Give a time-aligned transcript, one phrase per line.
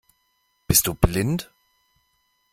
[0.65, 1.51] Bist du blind?